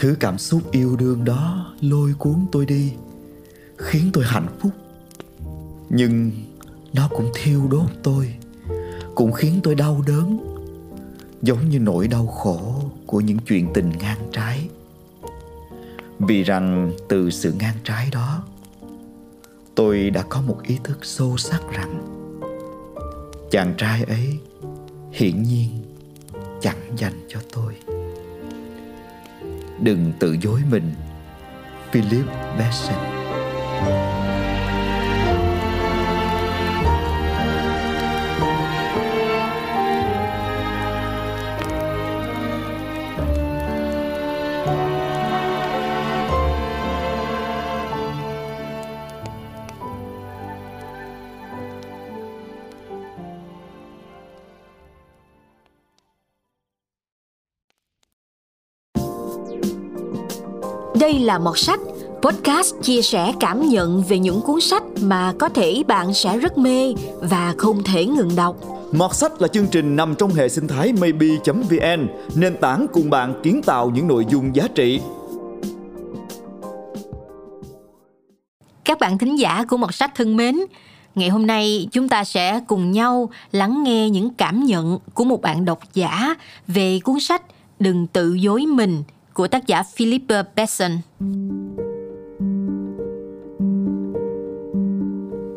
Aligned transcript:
Thứ 0.00 0.16
cảm 0.20 0.38
xúc 0.38 0.62
yêu 0.70 0.96
đương 0.96 1.24
đó 1.24 1.74
lôi 1.80 2.14
cuốn 2.18 2.46
tôi 2.52 2.66
đi, 2.66 2.92
Khiến 3.76 4.10
tôi 4.12 4.24
hạnh 4.26 4.48
phúc. 4.60 4.72
Nhưng 5.88 6.30
nó 6.92 7.08
cũng 7.08 7.30
thiêu 7.34 7.68
đốt 7.70 7.90
tôi, 8.02 8.34
Cũng 9.14 9.32
khiến 9.32 9.60
tôi 9.62 9.74
đau 9.74 10.02
đớn, 10.06 10.38
Giống 11.42 11.68
như 11.68 11.78
nỗi 11.78 12.08
đau 12.08 12.26
khổ 12.26 12.82
của 13.06 13.20
những 13.20 13.38
chuyện 13.38 13.72
tình 13.74 13.92
ngang 13.98 14.28
trái. 14.32 14.68
Vì 16.18 16.42
rằng 16.42 16.92
từ 17.08 17.30
sự 17.30 17.52
ngang 17.58 17.76
trái 17.84 18.08
đó, 18.12 18.44
Tôi 19.74 20.10
đã 20.10 20.22
có 20.22 20.40
một 20.40 20.58
ý 20.62 20.78
thức 20.84 20.98
sâu 21.02 21.36
sắc 21.36 21.60
rằng 21.72 22.02
Chàng 23.50 23.74
trai 23.78 24.02
ấy 24.02 24.38
hiển 25.12 25.42
nhiên 25.42 25.70
chẳng 26.60 26.78
dành 26.96 27.26
cho 27.28 27.40
tôi 27.52 27.99
đừng 29.82 30.12
tự 30.18 30.36
dối 30.42 30.60
mình. 30.70 30.92
Philip 31.92 32.26
besson 32.58 32.98
Đây 61.00 61.18
là 61.18 61.38
một 61.38 61.58
sách 61.58 61.80
podcast 62.22 62.74
chia 62.82 63.02
sẻ 63.02 63.32
cảm 63.40 63.68
nhận 63.68 64.02
về 64.02 64.18
những 64.18 64.40
cuốn 64.40 64.60
sách 64.60 64.82
mà 65.02 65.32
có 65.38 65.48
thể 65.48 65.82
bạn 65.86 66.14
sẽ 66.14 66.38
rất 66.38 66.58
mê 66.58 66.94
và 67.20 67.54
không 67.58 67.82
thể 67.82 68.06
ngừng 68.06 68.36
đọc. 68.36 68.56
Mọt 68.92 69.14
sách 69.14 69.32
là 69.42 69.48
chương 69.48 69.66
trình 69.66 69.96
nằm 69.96 70.14
trong 70.18 70.30
hệ 70.30 70.48
sinh 70.48 70.68
thái 70.68 70.92
maybe.vn, 70.92 72.08
nền 72.34 72.56
tảng 72.60 72.86
cùng 72.92 73.10
bạn 73.10 73.40
kiến 73.42 73.60
tạo 73.66 73.90
những 73.90 74.08
nội 74.08 74.26
dung 74.30 74.56
giá 74.56 74.68
trị. 74.74 75.00
Các 78.84 78.98
bạn 78.98 79.18
thính 79.18 79.38
giả 79.38 79.64
của 79.68 79.76
một 79.76 79.94
sách 79.94 80.10
thân 80.14 80.36
mến, 80.36 80.56
ngày 81.14 81.28
hôm 81.28 81.46
nay 81.46 81.88
chúng 81.92 82.08
ta 82.08 82.24
sẽ 82.24 82.60
cùng 82.66 82.92
nhau 82.92 83.30
lắng 83.52 83.82
nghe 83.84 84.10
những 84.10 84.34
cảm 84.34 84.64
nhận 84.64 84.98
của 85.14 85.24
một 85.24 85.42
bạn 85.42 85.64
độc 85.64 85.80
giả 85.94 86.34
về 86.66 87.00
cuốn 87.04 87.20
sách 87.20 87.42
Đừng 87.80 88.06
tự 88.06 88.34
dối 88.34 88.66
mình 88.66 89.02
của 89.34 89.48
tác 89.48 89.66
giả 89.66 89.82
Philippa 89.82 90.42
Besson. 90.56 90.90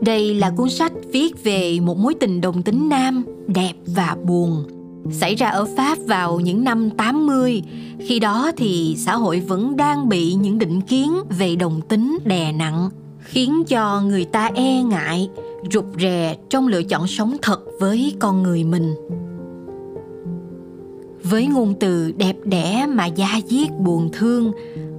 Đây 0.01 0.35
là 0.35 0.51
cuốn 0.57 0.69
sách 0.69 0.91
viết 1.11 1.43
về 1.43 1.79
một 1.79 1.97
mối 1.97 2.13
tình 2.19 2.41
đồng 2.41 2.63
tính 2.63 2.89
nam 2.89 3.25
đẹp 3.47 3.73
và 3.85 4.17
buồn 4.23 4.63
xảy 5.11 5.35
ra 5.35 5.49
ở 5.49 5.65
Pháp 5.77 5.97
vào 6.07 6.39
những 6.39 6.63
năm 6.63 6.89
80. 6.89 7.63
Khi 7.99 8.19
đó 8.19 8.51
thì 8.57 8.95
xã 8.97 9.15
hội 9.15 9.39
vẫn 9.39 9.77
đang 9.77 10.09
bị 10.09 10.33
những 10.33 10.59
định 10.59 10.81
kiến 10.81 11.13
về 11.29 11.55
đồng 11.55 11.81
tính 11.81 12.17
đè 12.25 12.51
nặng, 12.51 12.89
khiến 13.19 13.63
cho 13.67 14.01
người 14.01 14.25
ta 14.25 14.49
e 14.55 14.83
ngại, 14.83 15.29
rụt 15.71 15.85
rè 16.01 16.35
trong 16.49 16.67
lựa 16.67 16.83
chọn 16.83 17.07
sống 17.07 17.37
thật 17.41 17.59
với 17.79 18.15
con 18.19 18.43
người 18.43 18.63
mình 18.63 18.95
với 21.33 21.47
ngôn 21.47 21.73
từ 21.79 22.11
đẹp 22.17 22.35
đẽ 22.43 22.85
mà 22.89 23.05
da 23.05 23.27
diết 23.47 23.79
buồn 23.79 24.09
thương 24.13 24.51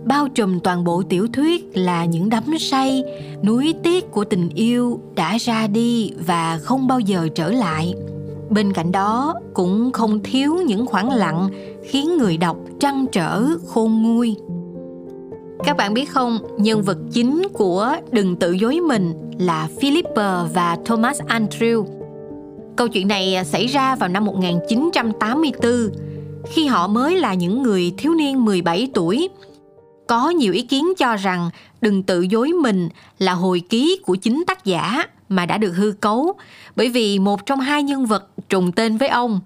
bao 0.04 0.28
trùm 0.28 0.60
toàn 0.60 0.84
bộ 0.84 1.02
tiểu 1.08 1.26
thuyết 1.32 1.76
là 1.76 2.04
những 2.04 2.28
đắm 2.28 2.44
say 2.58 3.04
núi 3.42 3.74
tiếc 3.82 4.10
của 4.10 4.24
tình 4.24 4.48
yêu 4.54 5.00
đã 5.14 5.36
ra 5.36 5.66
đi 5.66 6.12
và 6.26 6.58
không 6.62 6.86
bao 6.86 7.00
giờ 7.00 7.28
trở 7.34 7.50
lại 7.50 7.94
bên 8.50 8.72
cạnh 8.72 8.92
đó 8.92 9.34
cũng 9.54 9.92
không 9.92 10.20
thiếu 10.22 10.54
những 10.66 10.86
khoảng 10.86 11.10
lặng 11.10 11.48
khiến 11.84 12.18
người 12.18 12.36
đọc 12.36 12.56
trăn 12.80 13.06
trở 13.12 13.44
khôn 13.66 14.02
nguôi 14.02 14.36
các 15.64 15.76
bạn 15.76 15.94
biết 15.94 16.10
không, 16.10 16.38
nhân 16.58 16.82
vật 16.82 16.98
chính 17.12 17.42
của 17.52 17.96
Đừng 18.12 18.36
tự 18.36 18.52
dối 18.52 18.80
mình 18.80 19.12
là 19.38 19.68
Philippa 19.80 20.44
và 20.44 20.78
Thomas 20.84 21.20
Andrew. 21.20 21.84
Câu 22.76 22.88
chuyện 22.88 23.08
này 23.08 23.44
xảy 23.44 23.66
ra 23.66 23.96
vào 23.96 24.08
năm 24.08 24.24
1984 24.24 26.13
khi 26.50 26.66
họ 26.66 26.86
mới 26.86 27.16
là 27.16 27.34
những 27.34 27.62
người 27.62 27.94
thiếu 27.98 28.14
niên 28.14 28.44
17 28.44 28.88
tuổi. 28.94 29.28
Có 30.06 30.30
nhiều 30.30 30.52
ý 30.52 30.62
kiến 30.62 30.92
cho 30.98 31.16
rằng 31.16 31.50
đừng 31.80 32.02
tự 32.02 32.20
dối 32.20 32.52
mình 32.52 32.88
là 33.18 33.32
hồi 33.32 33.62
ký 33.68 34.00
của 34.06 34.14
chính 34.14 34.44
tác 34.46 34.64
giả 34.64 35.04
mà 35.28 35.46
đã 35.46 35.58
được 35.58 35.72
hư 35.76 35.92
cấu 36.00 36.32
bởi 36.76 36.88
vì 36.88 37.18
một 37.18 37.46
trong 37.46 37.60
hai 37.60 37.82
nhân 37.82 38.06
vật 38.06 38.28
trùng 38.48 38.72
tên 38.72 38.96
với 38.96 39.08
ông. 39.08 39.40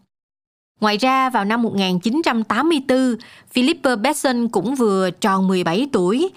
Ngoài 0.80 0.96
ra 0.96 1.30
vào 1.30 1.44
năm 1.44 1.62
1984, 1.62 3.16
Philippa 3.52 3.96
Besson 3.96 4.48
cũng 4.48 4.74
vừa 4.74 5.10
tròn 5.10 5.48
17 5.48 5.88
tuổi, 5.92 6.30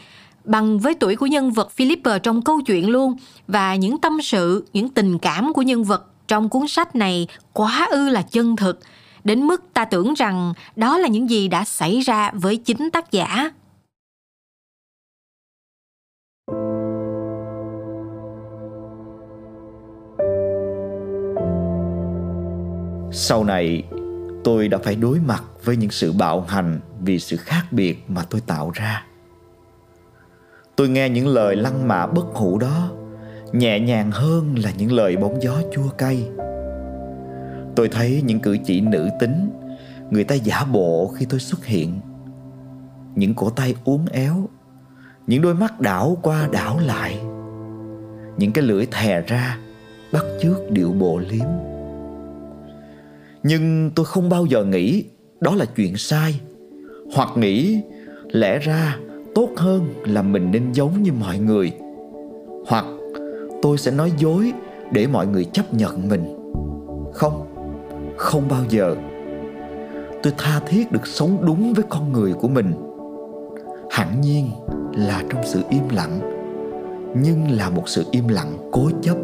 bằng 0.44 0.80
với 0.80 0.94
tuổi 0.94 1.16
của 1.16 1.26
nhân 1.26 1.52
vật 1.52 1.72
Philippa 1.72 2.18
trong 2.18 2.42
câu 2.42 2.62
chuyện 2.62 2.90
luôn 2.90 3.16
và 3.48 3.76
những 3.76 3.98
tâm 3.98 4.18
sự, 4.22 4.66
những 4.74 4.90
tình 4.90 5.20
cảm 5.20 5.54
của 5.54 5.62
nhân 5.62 5.84
vật 5.84 6.06
trong 6.28 6.50
cuốn 6.50 6.68
sách 6.68 6.96
này 6.96 7.28
quá 7.54 7.88
ư 7.92 8.10
là 8.10 8.22
chân 8.22 8.56
thực– 8.56 8.80
đến 9.24 9.42
mức 9.42 9.64
ta 9.74 9.86
tưởng 9.86 10.14
rằng 10.14 10.54
đó 10.76 10.98
là 10.98 11.08
những 11.08 11.30
gì 11.30 11.48
đã 11.48 11.66
xảy 11.66 12.00
ra 12.00 12.32
với 12.34 12.58
chính 12.58 12.90
tác 12.92 13.12
giả. 13.12 13.52
Sau 23.14 23.44
này, 23.44 23.84
tôi 24.44 24.68
đã 24.68 24.78
phải 24.78 24.96
đối 24.96 25.20
mặt 25.20 25.44
với 25.64 25.78
những 25.78 25.90
sự 25.90 26.14
bạo 26.14 26.42
hành 26.42 26.80
vì 27.00 27.20
sự 27.20 27.38
khác 27.38 27.64
biệt 27.72 28.04
mà 28.08 28.24
tôi 28.30 28.42
tạo 28.48 28.72
ra. 28.74 29.06
Tôi 30.76 30.90
nghe 30.90 31.10
những 31.10 31.28
lời 31.28 31.56
lăng 31.56 31.88
mạ 31.88 32.08
bất 32.08 32.26
hủ 32.34 32.58
đó, 32.58 32.90
nhẹ 33.52 33.80
nhàng 33.80 34.12
hơn 34.12 34.56
là 34.64 34.72
những 34.78 34.92
lời 34.92 35.18
bóng 35.18 35.42
gió 35.42 35.62
chua 35.74 35.90
cay 35.98 36.30
tôi 37.76 37.90
thấy 37.90 38.22
những 38.26 38.40
cử 38.40 38.58
chỉ 38.66 38.82
nữ 38.82 39.10
tính, 39.20 39.50
người 40.10 40.24
ta 40.24 40.36
giả 40.36 40.66
bộ 40.72 41.08
khi 41.08 41.26
tôi 41.30 41.40
xuất 41.40 41.66
hiện. 41.66 42.00
Những 43.16 43.34
cổ 43.34 43.50
tay 43.50 43.76
uốn 43.84 44.00
éo, 44.12 44.50
những 45.28 45.42
đôi 45.42 45.56
mắt 45.56 45.80
đảo 45.80 46.18
qua 46.22 46.48
đảo 46.52 46.80
lại. 46.80 47.20
Những 48.38 48.52
cái 48.52 48.64
lưỡi 48.64 48.86
thè 48.92 49.22
ra, 49.22 49.58
bắt 50.14 50.24
chước 50.42 50.72
điệu 50.72 50.92
bộ 50.92 51.20
liếm. 51.30 51.48
Nhưng 53.44 53.92
tôi 53.96 54.06
không 54.06 54.30
bao 54.30 54.46
giờ 54.46 54.66
nghĩ 54.66 55.04
đó 55.40 55.56
là 55.56 55.66
chuyện 55.66 55.98
sai, 55.98 56.40
hoặc 57.16 57.30
nghĩ 57.36 57.82
lẽ 58.32 58.60
ra 58.60 58.98
tốt 59.36 59.50
hơn 59.58 59.90
là 60.06 60.22
mình 60.22 60.52
nên 60.52 60.72
giống 60.72 61.04
như 61.04 61.12
mọi 61.14 61.40
người, 61.40 61.72
hoặc 62.68 62.86
tôi 63.62 63.78
sẽ 63.78 63.92
nói 63.92 64.12
dối 64.18 64.54
để 64.92 65.08
mọi 65.08 65.28
người 65.28 65.46
chấp 65.46 65.74
nhận 65.74 66.10
mình. 66.10 66.38
Không 67.14 67.51
không 68.22 68.48
bao 68.50 68.64
giờ. 68.70 68.96
Tôi 70.24 70.34
tha 70.38 70.60
thiết 70.68 70.92
được 70.92 71.08
sống 71.08 71.46
đúng 71.46 71.74
với 71.74 71.86
con 71.90 72.12
người 72.12 72.34
của 72.34 72.48
mình. 72.48 72.74
Hẳn 73.92 74.22
nhiên 74.22 74.52
là 74.94 75.24
trong 75.30 75.42
sự 75.46 75.62
im 75.70 75.90
lặng, 75.90 76.20
nhưng 77.16 77.52
là 77.52 77.70
một 77.70 77.90
sự 77.90 78.06
im 78.12 78.28
lặng 78.28 78.58
cố 78.72 78.90
chấp 79.02 79.18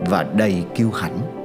và 0.00 0.22
đầy 0.22 0.64
kiêu 0.74 0.90
hãnh. 0.90 1.35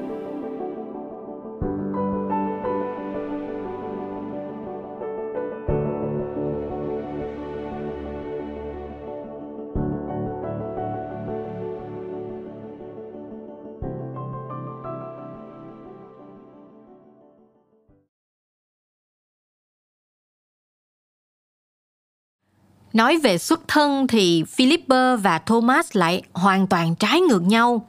Nói 22.94 23.18
về 23.18 23.38
xuất 23.38 23.68
thân 23.68 24.08
thì 24.08 24.44
Philipper 24.44 25.20
và 25.22 25.40
Thomas 25.40 25.90
lại 25.94 26.24
hoàn 26.34 26.68
toàn 26.68 26.96
trái 26.96 27.22
ngược 27.22 27.42
nhau. 27.42 27.88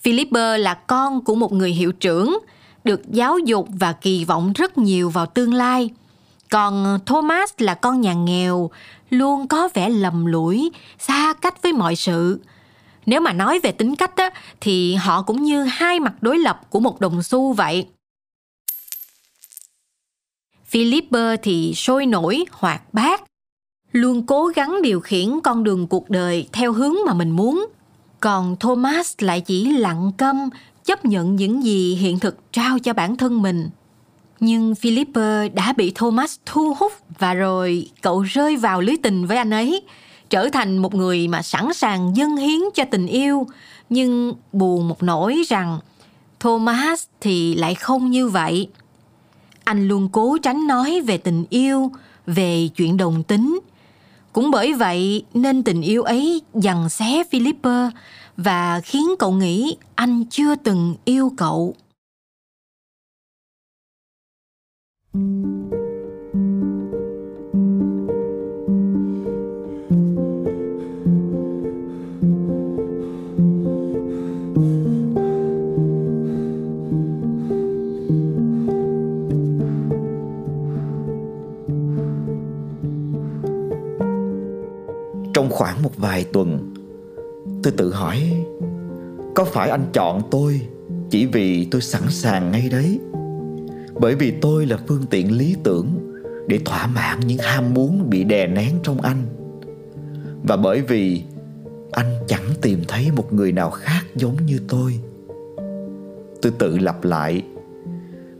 Philipper 0.00 0.60
là 0.60 0.74
con 0.74 1.24
của 1.24 1.34
một 1.34 1.52
người 1.52 1.70
hiệu 1.70 1.92
trưởng, 1.92 2.38
được 2.84 3.00
giáo 3.10 3.38
dục 3.38 3.68
và 3.72 3.92
kỳ 3.92 4.24
vọng 4.24 4.52
rất 4.52 4.78
nhiều 4.78 5.10
vào 5.10 5.26
tương 5.26 5.54
lai. 5.54 5.90
Còn 6.50 6.98
Thomas 7.06 7.52
là 7.58 7.74
con 7.74 8.00
nhà 8.00 8.14
nghèo, 8.14 8.70
luôn 9.10 9.48
có 9.48 9.68
vẻ 9.74 9.88
lầm 9.88 10.26
lũi, 10.26 10.70
xa 10.98 11.34
cách 11.40 11.62
với 11.62 11.72
mọi 11.72 11.96
sự. 11.96 12.40
Nếu 13.06 13.20
mà 13.20 13.32
nói 13.32 13.60
về 13.62 13.72
tính 13.72 13.96
cách 13.96 14.16
á, 14.16 14.30
thì 14.60 14.94
họ 14.94 15.22
cũng 15.22 15.42
như 15.42 15.64
hai 15.64 16.00
mặt 16.00 16.12
đối 16.20 16.38
lập 16.38 16.60
của 16.70 16.80
một 16.80 17.00
đồng 17.00 17.22
xu 17.22 17.52
vậy. 17.52 17.86
Philipper 20.66 21.40
thì 21.42 21.74
sôi 21.74 22.06
nổi, 22.06 22.44
hoạt 22.50 22.94
bát, 22.94 23.22
luôn 23.92 24.26
cố 24.26 24.46
gắng 24.46 24.82
điều 24.82 25.00
khiển 25.00 25.40
con 25.44 25.64
đường 25.64 25.86
cuộc 25.86 26.10
đời 26.10 26.48
theo 26.52 26.72
hướng 26.72 26.94
mà 27.06 27.14
mình 27.14 27.30
muốn. 27.30 27.66
Còn 28.20 28.56
Thomas 28.56 29.14
lại 29.18 29.40
chỉ 29.40 29.72
lặng 29.72 30.12
câm, 30.16 30.50
chấp 30.84 31.04
nhận 31.04 31.36
những 31.36 31.64
gì 31.64 31.94
hiện 31.94 32.18
thực 32.18 32.52
trao 32.52 32.78
cho 32.78 32.92
bản 32.92 33.16
thân 33.16 33.42
mình. 33.42 33.70
Nhưng 34.40 34.74
Philipper 34.74 35.52
đã 35.54 35.72
bị 35.72 35.92
Thomas 35.94 36.36
thu 36.46 36.74
hút 36.78 36.92
và 37.18 37.34
rồi 37.34 37.88
cậu 38.02 38.22
rơi 38.22 38.56
vào 38.56 38.80
lưới 38.80 38.96
tình 39.02 39.26
với 39.26 39.36
anh 39.36 39.50
ấy, 39.50 39.82
trở 40.30 40.48
thành 40.48 40.78
một 40.78 40.94
người 40.94 41.28
mà 41.28 41.42
sẵn 41.42 41.74
sàng 41.74 42.12
dâng 42.16 42.36
hiến 42.36 42.60
cho 42.74 42.84
tình 42.90 43.06
yêu, 43.06 43.46
nhưng 43.90 44.34
buồn 44.52 44.88
một 44.88 45.02
nỗi 45.02 45.42
rằng 45.48 45.78
Thomas 46.40 47.04
thì 47.20 47.54
lại 47.54 47.74
không 47.74 48.10
như 48.10 48.28
vậy. 48.28 48.68
Anh 49.64 49.88
luôn 49.88 50.08
cố 50.12 50.38
tránh 50.42 50.66
nói 50.66 51.00
về 51.00 51.18
tình 51.18 51.44
yêu, 51.50 51.90
về 52.26 52.68
chuyện 52.76 52.96
đồng 52.96 53.22
tính. 53.22 53.60
Cũng 54.32 54.50
bởi 54.50 54.74
vậy 54.74 55.24
nên 55.34 55.62
tình 55.62 55.82
yêu 55.82 56.02
ấy 56.02 56.42
dằn 56.54 56.88
xé 56.88 57.24
Philipper 57.30 57.90
và 58.36 58.80
khiến 58.80 59.06
cậu 59.18 59.32
nghĩ 59.32 59.76
anh 59.94 60.24
chưa 60.30 60.54
từng 60.54 60.94
yêu 61.04 61.32
cậu. 61.36 61.74
Trong 65.12 65.79
khoảng 85.60 85.82
một 85.82 85.96
vài 85.96 86.24
tuần. 86.24 86.74
Tôi 87.62 87.72
tự 87.76 87.92
hỏi, 87.92 88.44
Có 89.34 89.44
phải 89.44 89.70
anh 89.70 89.86
chọn 89.92 90.22
tôi 90.30 90.60
Chỉ 91.10 91.26
vì 91.26 91.64
tôi 91.64 91.80
sẵn 91.80 92.02
sàng 92.08 92.52
ngay 92.52 92.68
đấy? 92.68 93.00
Bởi 94.00 94.14
vì 94.14 94.30
tôi 94.30 94.66
là 94.66 94.78
phương 94.88 95.02
tiện 95.10 95.38
lý 95.38 95.56
tưởng 95.62 95.86
Để 96.46 96.60
thỏa 96.64 96.86
mãn 96.86 97.20
những 97.20 97.38
ham 97.38 97.74
muốn 97.74 98.10
bị 98.10 98.24
đè 98.24 98.46
nén 98.46 98.74
trong 98.82 99.00
anh. 99.00 99.22
Và 100.42 100.56
bởi 100.56 100.80
vì 100.80 101.22
Anh 101.92 102.14
chẳng 102.26 102.46
tìm 102.62 102.82
thấy 102.88 103.10
một 103.16 103.32
người 103.32 103.52
nào 103.52 103.70
khác 103.70 104.02
giống 104.14 104.36
như 104.46 104.58
tôi. 104.68 105.00
Tôi 106.42 106.52
tự 106.58 106.78
lặp 106.78 107.04
lại, 107.04 107.42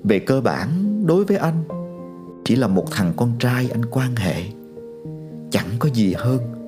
Về 0.04 0.18
cơ 0.18 0.40
bản 0.40 0.68
đối 1.06 1.24
với 1.24 1.36
anh, 1.36 1.62
Chỉ 2.44 2.56
là 2.56 2.66
một 2.66 2.90
thằng 2.90 3.12
con 3.16 3.32
trai 3.38 3.68
anh 3.72 3.84
quan 3.90 4.16
hệ, 4.16 4.42
Chẳng 5.50 5.68
có 5.78 5.88
gì 5.88 6.14
hơn 6.18 6.59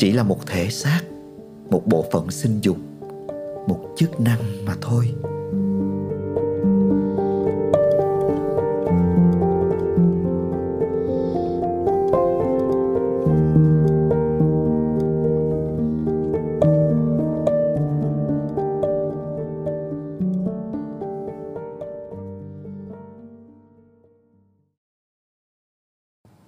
chỉ 0.00 0.12
là 0.12 0.22
một 0.22 0.46
thể 0.46 0.70
xác, 0.70 1.00
một 1.70 1.82
bộ 1.86 2.04
phận 2.12 2.30
sinh 2.30 2.60
dục, 2.60 2.76
một 3.66 3.94
chức 3.96 4.20
năng 4.20 4.38
mà 4.66 4.74
thôi. 4.80 5.14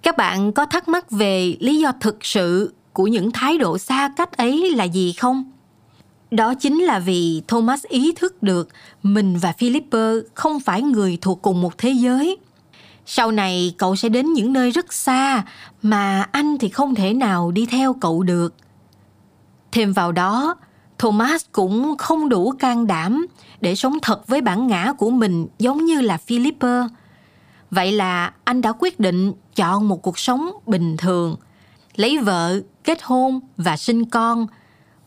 Các 0.03 0.17
bạn 0.17 0.51
có 0.51 0.65
thắc 0.65 0.87
mắc 0.87 1.11
về 1.11 1.55
lý 1.59 1.79
do 1.79 1.91
thực 2.01 2.25
sự 2.25 2.73
của 2.93 3.07
những 3.07 3.31
thái 3.31 3.57
độ 3.57 3.77
xa 3.77 4.09
cách 4.17 4.37
ấy 4.37 4.71
là 4.75 4.83
gì 4.83 5.13
không? 5.13 5.51
Đó 6.31 6.53
chính 6.53 6.79
là 6.83 6.99
vì 6.99 7.41
Thomas 7.47 7.85
ý 7.85 8.13
thức 8.15 8.43
được 8.43 8.69
mình 9.03 9.37
và 9.37 9.51
Philipper 9.51 10.17
không 10.33 10.59
phải 10.59 10.81
người 10.81 11.17
thuộc 11.21 11.41
cùng 11.41 11.61
một 11.61 11.77
thế 11.77 11.89
giới. 11.89 12.37
Sau 13.05 13.31
này 13.31 13.75
cậu 13.77 13.95
sẽ 13.95 14.09
đến 14.09 14.33
những 14.33 14.53
nơi 14.53 14.71
rất 14.71 14.93
xa 14.93 15.43
mà 15.81 16.27
anh 16.31 16.57
thì 16.57 16.69
không 16.69 16.95
thể 16.95 17.13
nào 17.13 17.51
đi 17.51 17.65
theo 17.65 17.93
cậu 17.93 18.23
được. 18.23 18.55
Thêm 19.71 19.93
vào 19.93 20.11
đó, 20.11 20.55
Thomas 20.97 21.45
cũng 21.51 21.97
không 21.97 22.29
đủ 22.29 22.51
can 22.59 22.87
đảm 22.87 23.25
để 23.61 23.75
sống 23.75 23.97
thật 24.01 24.27
với 24.27 24.41
bản 24.41 24.67
ngã 24.67 24.93
của 24.93 25.09
mình 25.09 25.47
giống 25.59 25.85
như 25.85 26.01
là 26.01 26.17
Philipper. 26.17 26.83
Vậy 27.71 27.91
là 27.91 28.33
anh 28.43 28.61
đã 28.61 28.73
quyết 28.79 28.99
định 28.99 29.33
chọn 29.55 29.87
một 29.87 30.01
cuộc 30.01 30.19
sống 30.19 30.51
bình 30.65 30.97
thường, 30.97 31.35
lấy 31.95 32.17
vợ, 32.17 32.59
kết 32.83 32.99
hôn 33.03 33.39
và 33.57 33.77
sinh 33.77 34.05
con, 34.05 34.47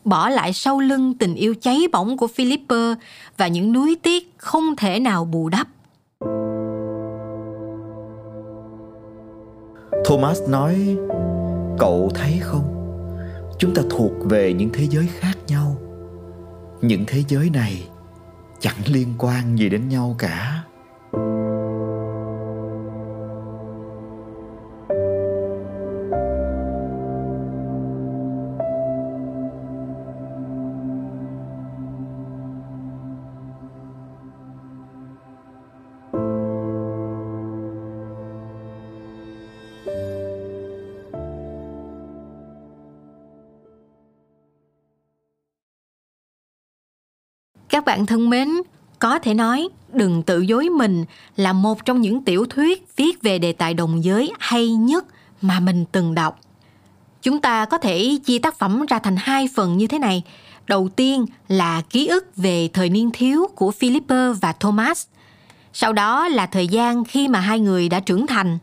bỏ 0.03 0.29
lại 0.29 0.53
sau 0.53 0.79
lưng 0.79 1.13
tình 1.13 1.35
yêu 1.35 1.55
cháy 1.61 1.87
bỏng 1.91 2.17
của 2.17 2.27
Philipper 2.27 2.97
và 3.37 3.47
những 3.47 3.73
núi 3.73 3.97
tiếc 4.03 4.33
không 4.37 4.75
thể 4.75 4.99
nào 4.99 5.25
bù 5.25 5.49
đắp. 5.49 5.67
Thomas 10.05 10.41
nói, 10.49 10.97
cậu 11.79 12.11
thấy 12.15 12.39
không? 12.41 12.63
Chúng 13.59 13.73
ta 13.73 13.81
thuộc 13.89 14.11
về 14.29 14.53
những 14.53 14.69
thế 14.73 14.87
giới 14.89 15.07
khác 15.07 15.37
nhau. 15.47 15.75
Những 16.81 17.03
thế 17.07 17.23
giới 17.27 17.49
này 17.49 17.87
chẳng 18.59 18.77
liên 18.85 19.13
quan 19.17 19.55
gì 19.55 19.69
đến 19.69 19.89
nhau 19.89 20.15
cả. 20.17 20.56
Các 47.77 47.85
bạn 47.85 48.05
thân 48.05 48.29
mến, 48.29 48.49
có 48.99 49.19
thể 49.19 49.33
nói 49.33 49.69
Đừng 49.93 50.23
tự 50.23 50.41
dối 50.41 50.69
mình 50.69 51.05
là 51.35 51.53
một 51.53 51.85
trong 51.85 52.01
những 52.01 52.23
tiểu 52.23 52.45
thuyết 52.49 52.95
viết 52.95 53.21
về 53.21 53.39
đề 53.39 53.53
tài 53.53 53.73
đồng 53.73 54.03
giới 54.03 54.31
hay 54.39 54.69
nhất 54.69 55.05
mà 55.41 55.59
mình 55.59 55.85
từng 55.91 56.15
đọc. 56.15 56.39
Chúng 57.21 57.41
ta 57.41 57.65
có 57.65 57.77
thể 57.77 58.17
chia 58.25 58.39
tác 58.39 58.59
phẩm 58.59 58.85
ra 58.89 58.99
thành 58.99 59.15
hai 59.19 59.49
phần 59.55 59.77
như 59.77 59.87
thế 59.87 59.99
này. 59.99 60.23
Đầu 60.67 60.89
tiên 60.95 61.25
là 61.47 61.81
ký 61.89 62.07
ức 62.07 62.35
về 62.35 62.69
thời 62.73 62.89
niên 62.89 63.09
thiếu 63.13 63.47
của 63.55 63.71
Philipper 63.71 64.37
và 64.41 64.53
Thomas. 64.53 65.05
Sau 65.73 65.93
đó 65.93 66.27
là 66.27 66.45
thời 66.45 66.67
gian 66.67 67.03
khi 67.05 67.27
mà 67.27 67.39
hai 67.39 67.59
người 67.59 67.89
đã 67.89 67.99
trưởng 67.99 68.27
thành. 68.27 68.57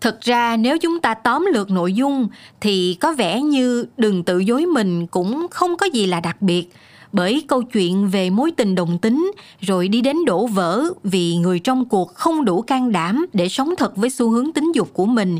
Thực 0.00 0.20
ra 0.20 0.56
nếu 0.56 0.78
chúng 0.78 1.00
ta 1.00 1.14
tóm 1.14 1.48
lược 1.52 1.70
nội 1.70 1.92
dung 1.92 2.28
thì 2.60 2.96
có 3.00 3.12
vẻ 3.12 3.42
như 3.42 3.86
đừng 3.96 4.24
tự 4.24 4.38
dối 4.38 4.66
mình 4.66 5.06
cũng 5.06 5.46
không 5.50 5.76
có 5.76 5.86
gì 5.86 6.06
là 6.06 6.20
đặc 6.20 6.42
biệt 6.42 6.72
bởi 7.12 7.44
câu 7.48 7.62
chuyện 7.62 8.08
về 8.08 8.30
mối 8.30 8.50
tình 8.56 8.74
đồng 8.74 8.98
tính 8.98 9.32
rồi 9.60 9.88
đi 9.88 10.00
đến 10.00 10.16
đổ 10.26 10.46
vỡ 10.46 10.84
vì 11.04 11.36
người 11.36 11.58
trong 11.58 11.84
cuộc 11.84 12.14
không 12.14 12.44
đủ 12.44 12.62
can 12.62 12.92
đảm 12.92 13.26
để 13.32 13.48
sống 13.48 13.74
thật 13.78 13.96
với 13.96 14.10
xu 14.10 14.30
hướng 14.30 14.52
tính 14.52 14.72
dục 14.74 14.90
của 14.92 15.06
mình. 15.06 15.38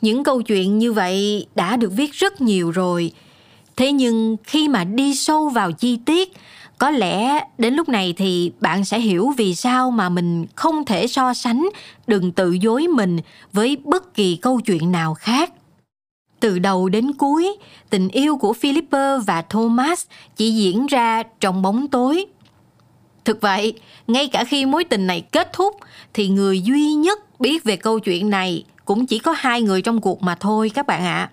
Những 0.00 0.24
câu 0.24 0.42
chuyện 0.42 0.78
như 0.78 0.92
vậy 0.92 1.46
đã 1.54 1.76
được 1.76 1.92
viết 1.96 2.12
rất 2.12 2.40
nhiều 2.40 2.70
rồi. 2.70 3.12
Thế 3.76 3.92
nhưng 3.92 4.36
khi 4.44 4.68
mà 4.68 4.84
đi 4.84 5.14
sâu 5.14 5.48
vào 5.48 5.72
chi 5.72 5.98
tiết, 6.04 6.32
có 6.78 6.90
lẽ 6.90 7.46
đến 7.58 7.74
lúc 7.74 7.88
này 7.88 8.14
thì 8.16 8.52
bạn 8.60 8.84
sẽ 8.84 9.00
hiểu 9.00 9.32
vì 9.36 9.54
sao 9.54 9.90
mà 9.90 10.08
mình 10.08 10.46
không 10.54 10.84
thể 10.84 11.06
so 11.06 11.34
sánh, 11.34 11.68
đừng 12.06 12.32
tự 12.32 12.52
dối 12.52 12.86
mình 12.88 13.18
với 13.52 13.76
bất 13.84 14.14
kỳ 14.14 14.36
câu 14.36 14.60
chuyện 14.60 14.92
nào 14.92 15.14
khác. 15.14 15.52
Từ 16.44 16.58
đầu 16.58 16.88
đến 16.88 17.12
cuối, 17.12 17.56
tình 17.90 18.08
yêu 18.08 18.36
của 18.36 18.52
Philipper 18.52 19.24
và 19.26 19.42
Thomas 19.42 20.06
chỉ 20.36 20.50
diễn 20.50 20.86
ra 20.86 21.22
trong 21.40 21.62
bóng 21.62 21.88
tối. 21.88 22.26
Thực 23.24 23.40
vậy, 23.40 23.74
ngay 24.06 24.28
cả 24.28 24.44
khi 24.44 24.66
mối 24.66 24.84
tình 24.84 25.06
này 25.06 25.20
kết 25.20 25.52
thúc 25.52 25.76
thì 26.14 26.28
người 26.28 26.60
duy 26.60 26.92
nhất 26.92 27.40
biết 27.40 27.64
về 27.64 27.76
câu 27.76 27.98
chuyện 27.98 28.30
này 28.30 28.64
cũng 28.84 29.06
chỉ 29.06 29.18
có 29.18 29.34
hai 29.36 29.62
người 29.62 29.82
trong 29.82 30.00
cuộc 30.00 30.22
mà 30.22 30.34
thôi 30.34 30.70
các 30.74 30.86
bạn 30.86 31.04
ạ. 31.04 31.14
À. 31.14 31.30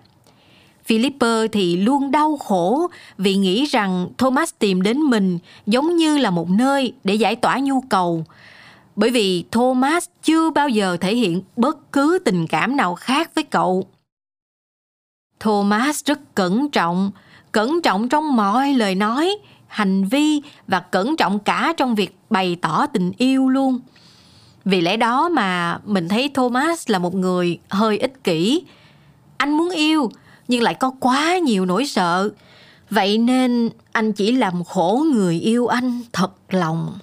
Philipper 0.84 1.46
thì 1.52 1.76
luôn 1.76 2.10
đau 2.10 2.36
khổ 2.36 2.88
vì 3.18 3.34
nghĩ 3.34 3.64
rằng 3.64 4.08
Thomas 4.18 4.50
tìm 4.58 4.82
đến 4.82 4.98
mình 4.98 5.38
giống 5.66 5.96
như 5.96 6.18
là 6.18 6.30
một 6.30 6.50
nơi 6.50 6.92
để 7.04 7.14
giải 7.14 7.36
tỏa 7.36 7.58
nhu 7.58 7.80
cầu. 7.80 8.24
Bởi 8.96 9.10
vì 9.10 9.44
Thomas 9.50 10.06
chưa 10.22 10.50
bao 10.50 10.68
giờ 10.68 10.96
thể 11.00 11.14
hiện 11.16 11.42
bất 11.56 11.92
cứ 11.92 12.18
tình 12.24 12.46
cảm 12.46 12.76
nào 12.76 12.94
khác 12.94 13.30
với 13.34 13.44
cậu. 13.44 13.86
Thomas 15.42 16.04
rất 16.04 16.34
cẩn 16.34 16.70
trọng, 16.70 17.10
cẩn 17.52 17.82
trọng 17.82 18.08
trong 18.08 18.36
mọi 18.36 18.74
lời 18.74 18.94
nói, 18.94 19.36
hành 19.66 20.04
vi 20.04 20.42
và 20.66 20.80
cẩn 20.80 21.16
trọng 21.16 21.38
cả 21.38 21.72
trong 21.76 21.94
việc 21.94 22.16
bày 22.30 22.56
tỏ 22.62 22.86
tình 22.86 23.12
yêu 23.16 23.48
luôn. 23.48 23.80
Vì 24.64 24.80
lẽ 24.80 24.96
đó 24.96 25.28
mà 25.28 25.78
mình 25.84 26.08
thấy 26.08 26.30
Thomas 26.34 26.90
là 26.90 26.98
một 26.98 27.14
người 27.14 27.58
hơi 27.68 27.98
ích 27.98 28.24
kỷ. 28.24 28.62
anh 29.36 29.52
muốn 29.52 29.70
yêu 29.70 30.10
nhưng 30.48 30.62
lại 30.62 30.74
có 30.74 30.90
quá 31.00 31.38
nhiều 31.38 31.64
nỗi 31.64 31.86
sợ. 31.86 32.30
Vậy 32.90 33.18
nên 33.18 33.70
anh 33.92 34.12
chỉ 34.12 34.32
làm 34.32 34.64
khổ 34.64 35.04
người 35.12 35.40
yêu 35.40 35.66
anh 35.66 36.02
thật 36.12 36.32
lòng. 36.48 36.98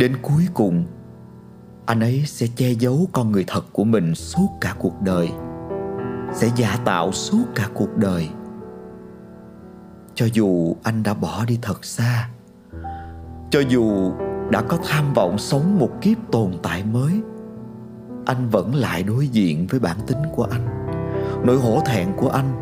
Đến 0.00 0.16
cuối 0.22 0.48
cùng, 0.54 0.84
Anh 1.86 2.00
ấy 2.00 2.22
sẽ 2.26 2.46
che 2.56 2.70
giấu 2.70 3.08
con 3.12 3.32
người 3.32 3.44
thật 3.46 3.64
của 3.72 3.84
mình 3.84 4.14
suốt 4.14 4.48
cả 4.60 4.74
cuộc 4.78 5.02
đời, 5.02 5.30
Sẽ 6.32 6.50
giả 6.56 6.78
tạo 6.84 7.12
suốt 7.12 7.44
cả 7.54 7.68
cuộc 7.74 7.96
đời. 7.96 8.28
Cho 10.14 10.26
dù 10.32 10.76
anh 10.82 11.02
đã 11.02 11.14
bỏ 11.14 11.44
đi 11.44 11.58
thật 11.62 11.84
xa, 11.84 12.28
Cho 13.50 13.60
dù 13.68 14.12
đã 14.50 14.62
có 14.62 14.78
tham 14.88 15.14
vọng 15.14 15.38
sống 15.38 15.78
một 15.78 15.90
kiếp 16.00 16.18
tồn 16.32 16.52
tại 16.62 16.84
mới, 16.84 17.20
Anh 18.26 18.48
vẫn 18.48 18.74
lại 18.74 19.02
đối 19.02 19.28
diện 19.28 19.66
với 19.70 19.80
bản 19.80 19.96
tính 20.06 20.22
của 20.34 20.44
anh. 20.50 20.66
Nỗi 21.44 21.56
hổ 21.56 21.82
thẹn 21.86 22.08
của 22.16 22.28
anh 22.28 22.52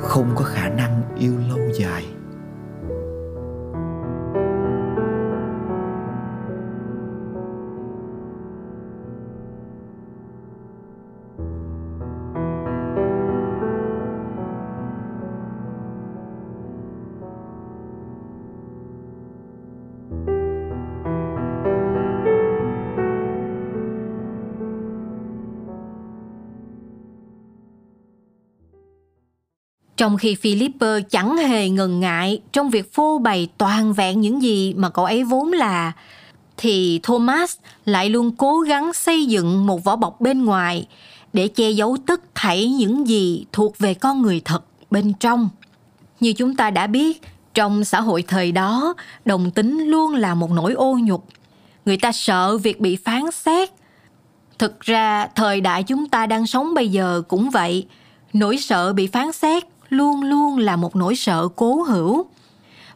Không 0.00 0.30
có 0.34 0.44
khả 0.44 0.68
năng 0.68 1.02
yêu 1.18 1.32
lâu 1.48 1.58
dài. 1.80 2.15
Trong 30.06 30.16
khi 30.16 30.34
Philipper 30.34 31.02
chẳng 31.10 31.36
hề 31.36 31.68
ngần 31.68 32.00
ngại 32.00 32.40
trong 32.52 32.70
việc 32.70 32.94
phô 32.94 33.18
bày 33.18 33.48
toàn 33.58 33.92
vẹn 33.92 34.20
những 34.20 34.42
gì 34.42 34.74
mà 34.74 34.90
cậu 34.90 35.04
ấy 35.04 35.24
vốn 35.24 35.52
là, 35.52 35.92
thì 36.56 37.00
Thomas 37.02 37.56
lại 37.84 38.10
luôn 38.10 38.36
cố 38.36 38.60
gắng 38.60 38.92
xây 38.92 39.26
dựng 39.26 39.66
một 39.66 39.84
vỏ 39.84 39.96
bọc 39.96 40.20
bên 40.20 40.44
ngoài 40.44 40.86
để 41.32 41.48
che 41.48 41.70
giấu 41.70 41.96
tất 42.06 42.20
thảy 42.34 42.68
những 42.68 43.08
gì 43.08 43.44
thuộc 43.52 43.78
về 43.78 43.94
con 43.94 44.22
người 44.22 44.42
thật 44.44 44.64
bên 44.90 45.12
trong. 45.20 45.48
Như 46.20 46.32
chúng 46.32 46.56
ta 46.56 46.70
đã 46.70 46.86
biết, 46.86 47.22
trong 47.54 47.84
xã 47.84 48.00
hội 48.00 48.24
thời 48.28 48.52
đó, 48.52 48.94
đồng 49.24 49.50
tính 49.50 49.86
luôn 49.86 50.14
là 50.14 50.34
một 50.34 50.50
nỗi 50.50 50.72
ô 50.72 50.98
nhục. 51.02 51.24
Người 51.84 51.96
ta 51.96 52.12
sợ 52.12 52.58
việc 52.58 52.80
bị 52.80 52.96
phán 52.96 53.30
xét. 53.32 53.70
Thực 54.58 54.80
ra, 54.80 55.28
thời 55.34 55.60
đại 55.60 55.82
chúng 55.82 56.08
ta 56.08 56.26
đang 56.26 56.46
sống 56.46 56.74
bây 56.74 56.88
giờ 56.88 57.22
cũng 57.28 57.50
vậy. 57.50 57.86
Nỗi 58.32 58.56
sợ 58.56 58.92
bị 58.92 59.06
phán 59.06 59.32
xét 59.32 59.64
luôn 59.88 60.22
luôn 60.22 60.58
là 60.58 60.76
một 60.76 60.96
nỗi 60.96 61.16
sợ 61.16 61.48
cố 61.56 61.82
hữu. 61.82 62.26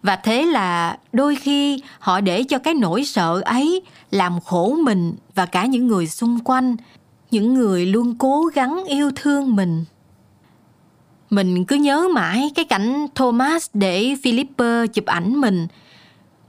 Và 0.02 0.16
thế 0.16 0.46
là 0.46 0.98
đôi 1.12 1.36
khi 1.36 1.82
họ 1.98 2.20
để 2.20 2.42
cho 2.42 2.58
cái 2.58 2.74
nỗi 2.74 3.04
sợ 3.04 3.42
ấy 3.44 3.82
làm 4.10 4.40
khổ 4.40 4.76
mình 4.84 5.14
và 5.34 5.46
cả 5.46 5.66
những 5.66 5.86
người 5.86 6.06
xung 6.06 6.38
quanh, 6.44 6.76
những 7.30 7.54
người 7.54 7.86
luôn 7.86 8.14
cố 8.18 8.44
gắng 8.44 8.84
yêu 8.86 9.10
thương 9.16 9.56
mình. 9.56 9.84
Mình 11.30 11.64
cứ 11.64 11.76
nhớ 11.76 12.08
mãi 12.14 12.50
cái 12.54 12.64
cảnh 12.64 13.06
thomas 13.14 13.70
để 13.74 14.14
philipper 14.22 14.90
chụp 14.92 15.06
ảnh 15.06 15.40
mình. 15.40 15.66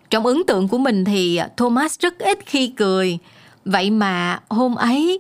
Trong 0.10 0.26
ấn 0.26 0.38
tượng 0.48 0.68
của 0.68 0.78
mình 0.78 1.06
thì 1.06 1.40
thomas 1.58 2.00
rất 2.00 2.20
ít 2.20 2.40
khi 2.46 2.68
cười. 2.68 3.18
Vậy 3.66 3.90
mà 3.90 4.40
hôm 4.50 4.76
ấy, 4.76 5.20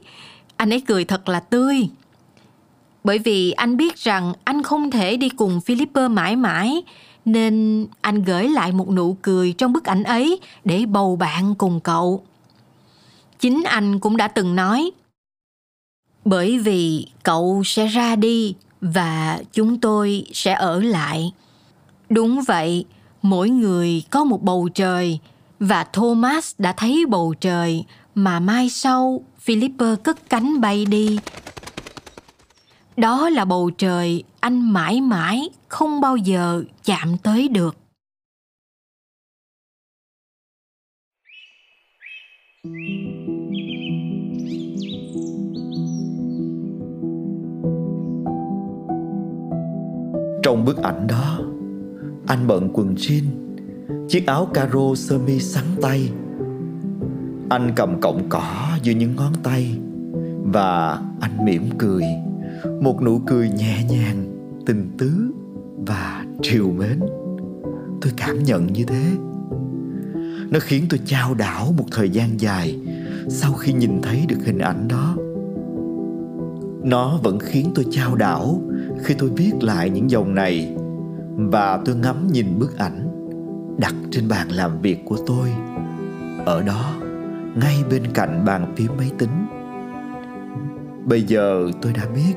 anh 0.57 0.73
ấy 0.73 0.81
cười 0.81 1.05
thật 1.05 1.29
là 1.29 1.39
tươi 1.39 1.89
bởi 3.03 3.19
vì 3.19 3.51
anh 3.51 3.77
biết 3.77 3.97
rằng 3.97 4.33
anh 4.43 4.63
không 4.63 4.91
thể 4.91 5.17
đi 5.17 5.29
cùng 5.29 5.61
Philipper 5.61 6.11
mãi 6.11 6.35
mãi, 6.35 6.83
nên 7.25 7.87
anh 8.01 8.23
gửi 8.23 8.47
lại 8.47 8.71
một 8.71 8.89
nụ 8.89 9.17
cười 9.21 9.53
trong 9.53 9.73
bức 9.73 9.85
ảnh 9.85 10.03
ấy 10.03 10.39
để 10.65 10.85
bầu 10.85 11.15
bạn 11.15 11.55
cùng 11.55 11.79
cậu. 11.79 12.23
Chính 13.39 13.63
anh 13.63 13.99
cũng 13.99 14.17
đã 14.17 14.27
từng 14.27 14.55
nói, 14.55 14.91
bởi 16.25 16.59
vì 16.59 17.07
cậu 17.23 17.61
sẽ 17.65 17.87
ra 17.87 18.15
đi 18.15 18.55
và 18.81 19.39
chúng 19.53 19.79
tôi 19.79 20.25
sẽ 20.33 20.53
ở 20.53 20.81
lại. 20.81 21.31
Đúng 22.09 22.41
vậy, 22.47 22.85
mỗi 23.21 23.49
người 23.49 24.03
có 24.09 24.23
một 24.23 24.43
bầu 24.43 24.69
trời 24.73 25.19
và 25.59 25.83
Thomas 25.83 26.53
đã 26.57 26.73
thấy 26.73 27.05
bầu 27.09 27.33
trời 27.41 27.85
mà 28.15 28.39
mai 28.39 28.69
sau 28.69 29.21
Philipper 29.39 29.99
cất 30.03 30.29
cánh 30.29 30.61
bay 30.61 30.85
đi 30.85 31.19
đó 33.01 33.29
là 33.29 33.45
bầu 33.45 33.69
trời, 33.77 34.23
anh 34.39 34.73
mãi 34.73 35.01
mãi 35.01 35.49
không 35.67 36.01
bao 36.01 36.17
giờ 36.17 36.63
chạm 36.83 37.17
tới 37.23 37.47
được. 37.47 37.75
Trong 50.43 50.65
bức 50.65 50.77
ảnh 50.77 51.07
đó, 51.07 51.39
anh 52.27 52.47
bận 52.47 52.69
quần 52.73 52.95
jean, 52.95 53.23
chiếc 54.09 54.27
áo 54.27 54.47
caro 54.53 54.95
sơ 54.95 55.17
mi 55.17 55.39
sắn 55.39 55.65
tay. 55.81 56.09
Anh 57.49 57.71
cầm 57.75 58.01
cọng 58.01 58.29
cỏ 58.29 58.67
giữa 58.83 58.93
những 58.93 59.15
ngón 59.15 59.33
tay 59.43 59.75
và 60.43 61.01
anh 61.21 61.45
mỉm 61.45 61.69
cười 61.77 62.03
một 62.81 63.01
nụ 63.01 63.19
cười 63.19 63.49
nhẹ 63.49 63.83
nhàng, 63.89 64.25
tình 64.65 64.89
tứ 64.97 65.31
và 65.77 66.25
triều 66.41 66.71
mến. 66.71 66.99
Tôi 68.01 68.13
cảm 68.17 68.43
nhận 68.43 68.67
như 68.73 68.85
thế. 68.85 69.03
Nó 70.51 70.59
khiến 70.61 70.85
tôi 70.89 70.99
chao 71.05 71.33
đảo 71.33 71.73
một 71.77 71.85
thời 71.91 72.09
gian 72.09 72.39
dài 72.39 72.79
sau 73.29 73.53
khi 73.53 73.73
nhìn 73.73 74.01
thấy 74.01 74.25
được 74.27 74.39
hình 74.45 74.59
ảnh 74.59 74.87
đó. 74.87 75.15
Nó 76.83 77.19
vẫn 77.23 77.39
khiến 77.39 77.71
tôi 77.75 77.85
chao 77.91 78.15
đảo 78.15 78.61
khi 79.03 79.13
tôi 79.13 79.29
viết 79.29 79.51
lại 79.61 79.89
những 79.89 80.09
dòng 80.09 80.35
này 80.35 80.75
và 81.35 81.79
tôi 81.85 81.95
ngắm 81.95 82.27
nhìn 82.31 82.59
bức 82.59 82.77
ảnh 82.77 83.07
đặt 83.77 83.95
trên 84.11 84.27
bàn 84.27 84.51
làm 84.51 84.81
việc 84.81 85.05
của 85.05 85.17
tôi. 85.27 85.49
Ở 86.45 86.61
đó, 86.61 86.93
ngay 87.61 87.75
bên 87.89 88.03
cạnh 88.13 88.45
bàn 88.45 88.73
phím 88.75 88.91
máy 88.97 89.11
tính. 89.17 89.29
Bây 91.05 91.21
giờ 91.21 91.71
tôi 91.81 91.93
đã 91.93 92.05
biết 92.15 92.33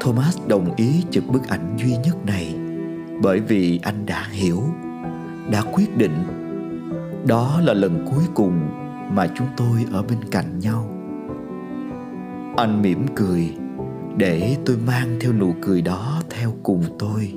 Thomas 0.00 0.38
đồng 0.46 0.74
ý 0.76 1.04
chụp 1.10 1.24
bức 1.32 1.48
ảnh 1.48 1.76
duy 1.78 1.96
nhất 2.04 2.16
này 2.26 2.54
bởi 3.22 3.40
vì 3.40 3.80
anh 3.82 4.06
đã 4.06 4.26
hiểu, 4.30 4.62
đã 5.50 5.62
quyết 5.72 5.96
định 5.96 6.14
đó 7.26 7.60
là 7.64 7.74
lần 7.74 8.06
cuối 8.10 8.24
cùng 8.34 8.68
mà 9.10 9.28
chúng 9.34 9.46
tôi 9.56 9.84
ở 9.92 10.02
bên 10.02 10.18
cạnh 10.30 10.58
nhau. 10.58 10.90
Anh 12.56 12.82
mỉm 12.82 13.06
cười 13.16 13.54
để 14.16 14.56
tôi 14.66 14.76
mang 14.86 15.16
theo 15.20 15.32
nụ 15.32 15.54
cười 15.62 15.82
đó 15.82 16.22
theo 16.30 16.52
cùng 16.62 16.82
tôi. 16.98 17.32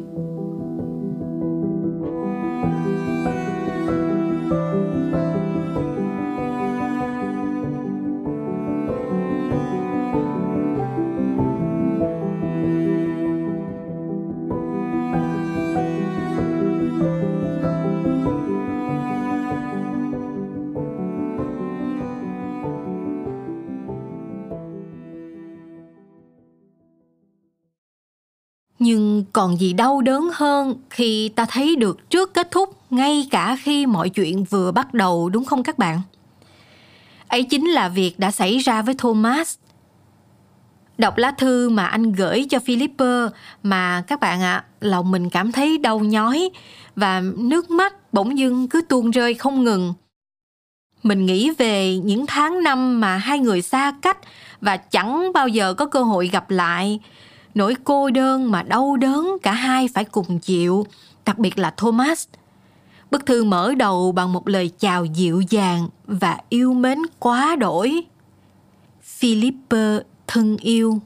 Còn 29.42 29.60
gì 29.60 29.74
đau 29.74 30.02
đớn 30.02 30.30
hơn 30.34 30.76
khi 30.90 31.30
ta 31.30 31.46
thấy 31.50 31.76
được 31.76 32.10
trước 32.10 32.34
kết 32.34 32.52
thúc 32.52 32.78
ngay 32.90 33.28
cả 33.32 33.58
khi 33.64 33.86
mọi 33.86 34.10
chuyện 34.10 34.44
vừa 34.44 34.72
bắt 34.72 34.94
đầu 34.94 35.30
đúng 35.30 35.46
không 35.46 35.64
các 35.64 35.78
bạn? 35.78 36.02
Ấy 37.28 37.44
chính 37.44 37.70
là 37.70 37.90
việc 37.90 38.20
đã 38.20 38.32
xảy 38.32 38.58
ra 38.58 38.82
với 38.82 38.96
thomas. 38.98 39.56
Đọc 40.98 41.18
lá 41.18 41.32
thư 41.32 41.70
mà 41.70 41.86
anh 41.86 42.12
gửi 42.12 42.46
cho 42.50 42.60
philipper 42.60 43.32
mà 43.64 44.04
các 44.08 44.20
bạn 44.20 44.42
ạ 44.42 44.54
à, 44.54 44.66
lòng 44.80 45.12
mình 45.12 45.30
cảm 45.30 45.52
thấy 45.52 45.78
đau 45.78 46.00
nhói 46.00 46.50
và 46.96 47.22
nước 47.38 47.70
mắt 47.70 48.14
bỗng 48.14 48.38
dưng 48.38 48.68
cứ 48.68 48.82
tuôn 48.90 49.12
rơi 49.12 49.34
không 49.34 49.64
ngừng. 49.64 49.94
Mình 51.04 51.26
nghĩ 51.26 51.52
về 51.58 51.98
những 51.98 52.26
tháng 52.26 52.64
năm 52.64 53.02
mà 53.02 53.18
hai 53.18 53.40
người 53.40 53.62
xa 53.62 53.94
cách 54.02 54.18
và 54.62 54.78
chẳng 54.78 55.34
bao 55.34 55.48
giờ 55.48 55.74
có 55.74 55.86
cơ 55.86 56.04
hội 56.04 56.28
gặp 56.28 56.50
lại. 56.50 57.00
Nỗi 57.56 57.76
cô 57.84 58.10
đơn 58.10 58.52
mà 58.52 58.64
đau 58.64 58.96
đớn 58.96 59.38
cả 59.44 59.52
hai 59.52 59.88
phải 59.94 60.04
cùng 60.06 60.40
chịu, 60.40 60.86
đặc 61.26 61.38
biệt 61.38 61.60
là 61.60 61.74
Thomas. 61.78 62.28
Bức 63.12 63.26
thư 63.26 63.44
mở 63.44 63.74
đầu 63.76 64.12
bằng 64.12 64.34
một 64.34 64.48
lời 64.48 64.72
chào 64.80 65.06
dịu 65.06 65.42
dàng 65.50 65.90
và 66.08 66.38
yêu 66.50 66.74
mến 66.74 67.00
quá 67.20 67.56
đổi. 67.56 68.04
Philippe 69.02 70.00
thân 70.28 70.58
yêu 70.58 71.00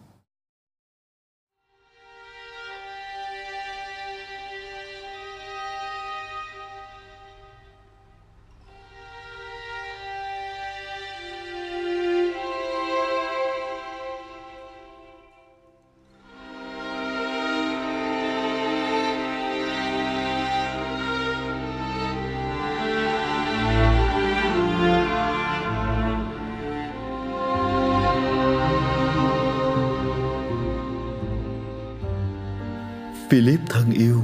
Philip 33.30 33.60
thân 33.70 33.92
yêu. 33.92 34.22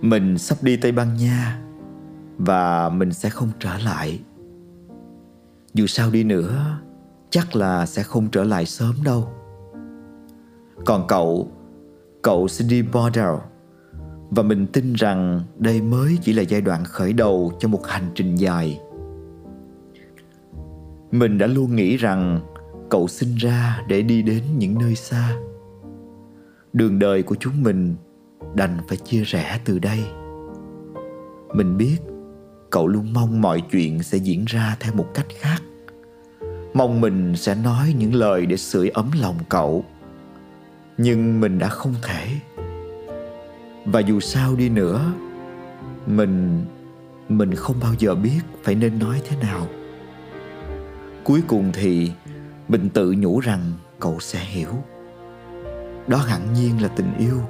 Mình 0.00 0.38
sắp 0.38 0.62
đi 0.62 0.76
Tây 0.76 0.92
Ban 0.92 1.16
Nha 1.16 1.60
Và 2.38 2.88
mình 2.88 3.12
sẽ 3.12 3.30
không 3.30 3.48
trở 3.60 3.78
lại. 3.78 4.20
Dù 5.74 5.86
sao 5.86 6.10
đi 6.10 6.24
nữa, 6.24 6.78
Chắc 7.30 7.56
là 7.56 7.86
sẽ 7.86 8.02
không 8.02 8.28
trở 8.28 8.44
lại 8.44 8.66
sớm 8.66 8.94
đâu. 9.04 9.28
Còn 10.84 11.06
cậu 11.08 11.48
Cậu 12.22 12.48
sẽ 12.48 12.64
đi 12.68 12.82
Bordeaux 12.82 13.42
Và 14.30 14.42
mình 14.42 14.66
tin 14.66 14.92
rằng 14.92 15.40
đây 15.58 15.82
mới 15.82 16.18
chỉ 16.22 16.32
là 16.32 16.42
giai 16.42 16.60
đoạn 16.60 16.84
khởi 16.84 17.12
đầu 17.12 17.52
cho 17.58 17.68
một 17.68 17.86
hành 17.86 18.10
trình 18.14 18.34
dài. 18.34 18.80
Mình 21.10 21.38
đã 21.38 21.46
luôn 21.46 21.76
nghĩ 21.76 21.96
rằng 21.96 22.40
cậu 22.90 23.08
sinh 23.08 23.34
ra 23.34 23.82
để 23.88 24.02
đi 24.02 24.22
đến 24.22 24.42
những 24.58 24.78
nơi 24.78 24.94
xa 24.94 25.36
đường 26.72 26.98
đời 26.98 27.22
của 27.22 27.36
chúng 27.40 27.62
mình 27.62 27.94
đành 28.54 28.78
phải 28.88 28.96
chia 28.96 29.22
rẽ 29.24 29.60
từ 29.64 29.78
đây. 29.78 30.04
Mình 31.54 31.76
biết 31.76 31.96
cậu 32.70 32.86
luôn 32.86 33.12
mong 33.12 33.40
mọi 33.40 33.62
chuyện 33.70 34.02
sẽ 34.02 34.18
diễn 34.18 34.44
ra 34.44 34.76
theo 34.80 34.94
một 34.94 35.06
cách 35.14 35.26
khác. 35.40 35.62
Mong 36.74 37.00
mình 37.00 37.36
sẽ 37.36 37.54
nói 37.54 37.94
những 37.98 38.14
lời 38.14 38.46
để 38.46 38.56
sưởi 38.56 38.88
ấm 38.88 39.10
lòng 39.20 39.36
cậu. 39.48 39.84
Nhưng 40.98 41.40
mình 41.40 41.58
đã 41.58 41.68
không 41.68 41.94
thể. 42.02 42.26
Và 43.84 44.00
dù 44.00 44.20
sao 44.20 44.56
đi 44.56 44.68
nữa, 44.68 45.12
mình 46.06 46.64
mình 47.28 47.54
không 47.54 47.76
bao 47.80 47.94
giờ 47.98 48.14
biết 48.14 48.40
phải 48.62 48.74
nên 48.74 48.98
nói 48.98 49.22
thế 49.24 49.36
nào. 49.36 49.66
Cuối 51.24 51.42
cùng 51.46 51.70
thì 51.72 52.12
mình 52.68 52.88
tự 52.88 53.14
nhủ 53.18 53.40
rằng 53.40 53.60
cậu 54.00 54.20
sẽ 54.20 54.38
hiểu 54.38 54.68
đó 56.06 56.18
hẳn 56.18 56.52
nhiên 56.52 56.82
là 56.82 56.88
tình 56.88 57.14
yêu. 57.18 57.40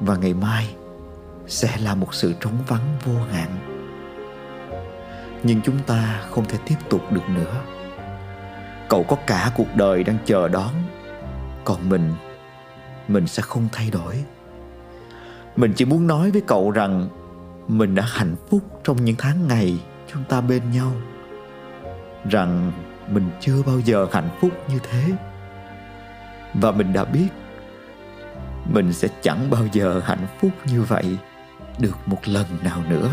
Và 0.00 0.16
ngày 0.16 0.34
mai 0.34 0.74
sẽ 1.46 1.78
là 1.82 1.94
một 1.94 2.14
sự 2.14 2.34
trống 2.40 2.58
vắng 2.66 2.96
vô 3.04 3.14
hạn. 3.32 3.48
Nhưng 5.42 5.62
chúng 5.62 5.78
ta 5.86 6.22
không 6.30 6.44
thể 6.44 6.58
tiếp 6.66 6.76
tục 6.90 7.12
được 7.12 7.28
nữa. 7.28 7.62
Cậu 8.88 9.04
có 9.04 9.16
cả 9.26 9.52
cuộc 9.56 9.76
đời 9.76 10.04
đang 10.04 10.16
chờ 10.24 10.48
đón. 10.48 10.72
Còn 11.64 11.88
mình 11.88 12.12
mình 13.08 13.26
sẽ 13.26 13.42
không 13.42 13.68
thay 13.72 13.90
đổi. 13.90 14.24
Mình 15.56 15.72
chỉ 15.76 15.84
muốn 15.84 16.06
nói 16.06 16.30
với 16.30 16.42
cậu 16.46 16.70
rằng 16.70 17.08
mình 17.68 17.94
đã 17.94 18.04
hạnh 18.06 18.36
phúc 18.48 18.60
trong 18.84 19.04
những 19.04 19.16
tháng 19.18 19.48
ngày 19.48 19.80
chúng 20.12 20.24
ta 20.24 20.40
bên 20.40 20.62
nhau. 20.72 20.92
Rằng 22.30 22.72
mình 23.08 23.30
chưa 23.40 23.62
bao 23.66 23.80
giờ 23.80 24.06
hạnh 24.12 24.28
phúc 24.40 24.50
như 24.68 24.78
thế 24.90 25.04
và 26.54 26.70
mình 26.72 26.92
đã 26.92 27.04
biết, 27.04 27.28
mình 28.72 28.92
sẽ 28.92 29.08
chẳng 29.22 29.50
bao 29.50 29.66
giờ 29.72 30.00
hạnh 30.04 30.26
phúc 30.40 30.50
như 30.64 30.82
vậy 30.82 31.16
được 31.78 31.96
một 32.06 32.28
lần 32.28 32.46
nào 32.62 32.82
nữa. 32.88 33.10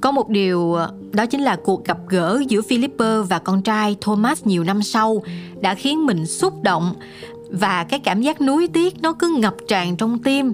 Có 0.00 0.12
một 0.12 0.28
điều 0.28 0.74
ờ, 0.74 0.92
đó 1.12 1.26
chính 1.26 1.40
là 1.42 1.56
cuộc 1.56 1.84
gặp 1.84 1.98
gỡ 2.08 2.42
giữa 2.48 2.62
Philipper 2.62 3.28
và 3.28 3.38
con 3.38 3.62
trai 3.62 3.96
Thomas 4.00 4.46
nhiều 4.46 4.64
năm 4.64 4.82
sau 4.82 5.22
đã 5.60 5.74
khiến 5.74 6.06
mình 6.06 6.26
xúc 6.26 6.62
động 6.62 6.94
và 7.50 7.84
cái 7.84 7.98
cảm 7.98 8.22
giác 8.22 8.40
nuối 8.40 8.68
tiếc 8.68 9.02
nó 9.02 9.12
cứ 9.12 9.36
ngập 9.38 9.54
tràn 9.68 9.96
trong 9.96 10.18
tim. 10.18 10.52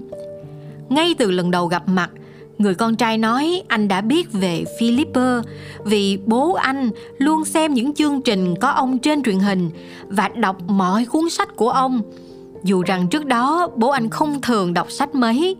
Ngay 0.89 1.15
từ 1.17 1.31
lần 1.31 1.51
đầu 1.51 1.67
gặp 1.67 1.87
mặt, 1.87 2.09
người 2.57 2.75
con 2.75 2.95
trai 2.95 3.17
nói 3.17 3.63
anh 3.67 3.87
đã 3.87 4.01
biết 4.01 4.31
về 4.31 4.63
Philipper 4.79 5.43
vì 5.85 6.17
bố 6.25 6.53
anh 6.53 6.89
luôn 7.17 7.45
xem 7.45 7.73
những 7.73 7.93
chương 7.93 8.21
trình 8.21 8.55
có 8.61 8.69
ông 8.69 8.99
trên 8.99 9.23
truyền 9.23 9.39
hình 9.39 9.69
và 10.07 10.27
đọc 10.27 10.57
mọi 10.67 11.05
cuốn 11.05 11.29
sách 11.29 11.55
của 11.55 11.69
ông. 11.69 12.01
Dù 12.63 12.83
rằng 12.83 13.07
trước 13.07 13.25
đó 13.25 13.69
bố 13.75 13.89
anh 13.89 14.09
không 14.09 14.41
thường 14.41 14.73
đọc 14.73 14.91
sách 14.91 15.15
mấy, 15.15 15.55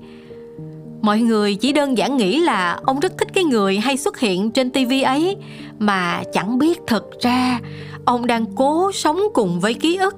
mọi 1.04 1.20
người 1.20 1.56
chỉ 1.56 1.72
đơn 1.74 1.98
giản 1.98 2.18
nghĩ 2.18 2.40
là 2.40 2.80
ông 2.86 3.00
rất 3.00 3.18
thích 3.18 3.28
cái 3.34 3.44
người 3.44 3.80
hay 3.80 3.98
xuất 3.98 4.20
hiện 4.20 4.52
trên 4.52 4.70
tivi 4.70 5.02
ấy. 5.02 5.36
Mà 5.80 6.24
chẳng 6.34 6.58
biết 6.58 6.80
thật 6.88 7.06
ra, 7.20 7.60
ông 8.06 8.28
đang 8.28 8.46
cố 8.56 8.92
sống 8.92 9.22
cùng 9.34 9.60
với 9.60 9.74
ký 9.74 9.98
ức. 9.98 10.16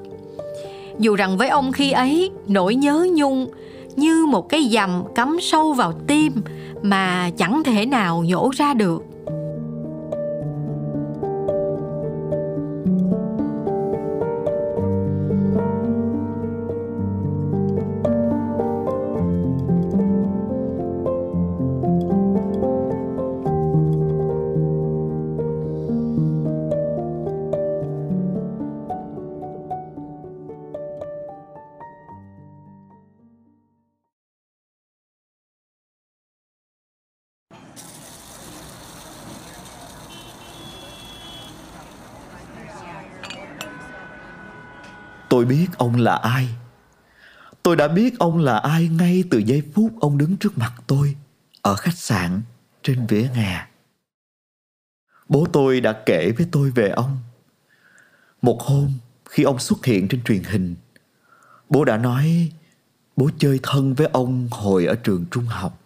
Dù 0.99 1.15
rằng 1.15 1.37
với 1.37 1.49
ông 1.49 1.71
khi 1.71 1.91
ấy, 1.91 2.31
nỗi 2.47 2.75
nhớ 2.75 3.07
nhung 3.13 3.47
như 3.95 4.25
một 4.25 4.49
cái 4.49 4.69
dầm 4.71 5.03
cắm 5.15 5.37
sâu 5.41 5.73
vào 5.73 5.93
tim 6.07 6.33
mà 6.81 7.29
chẳng 7.37 7.63
thể 7.63 7.85
nào 7.85 8.23
nhổ 8.27 8.51
ra 8.55 8.73
được. 8.73 9.03
Tôi 45.45 45.57
biết 45.57 45.67
ông 45.77 45.95
là 45.95 46.15
ai. 46.15 46.49
Tôi 47.63 47.75
đã 47.75 47.87
biết 47.87 48.19
ông 48.19 48.37
là 48.37 48.57
ai 48.57 48.87
ngay 48.87 49.23
từ 49.29 49.37
giây 49.37 49.63
phút 49.73 49.91
ông 49.99 50.17
đứng 50.17 50.37
trước 50.37 50.57
mặt 50.57 50.73
tôi 50.87 51.15
ở 51.61 51.75
khách 51.75 51.97
sạn 51.97 52.41
trên 52.83 53.07
vỉa 53.07 53.21
hè. 53.21 53.67
Bố 55.29 55.47
tôi 55.53 55.81
đã 55.81 56.01
kể 56.05 56.31
với 56.37 56.47
tôi 56.51 56.71
về 56.71 56.89
ông. 56.89 57.17
Một 58.41 58.61
hôm 58.61 58.91
khi 59.25 59.43
ông 59.43 59.59
xuất 59.59 59.85
hiện 59.85 60.07
trên 60.07 60.23
truyền 60.23 60.43
hình, 60.43 60.75
bố 61.69 61.85
đã 61.85 61.97
nói 61.97 62.51
bố 63.15 63.29
chơi 63.37 63.59
thân 63.63 63.93
với 63.93 64.07
ông 64.13 64.47
hồi 64.51 64.85
ở 64.85 64.95
trường 64.95 65.25
trung 65.31 65.45
học 65.45 65.79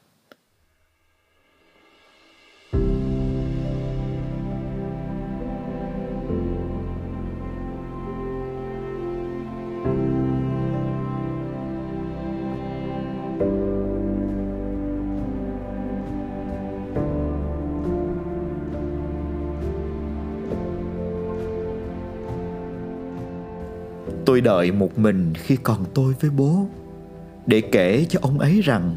tôi 24.39 24.45
đợi 24.45 24.71
một 24.71 24.99
mình 24.99 25.33
khi 25.33 25.55
còn 25.55 25.85
tôi 25.93 26.15
với 26.21 26.29
bố, 26.29 26.67
để 27.45 27.61
kể 27.61 28.05
cho 28.09 28.19
ông 28.21 28.39
ấy 28.39 28.61
rằng 28.61 28.95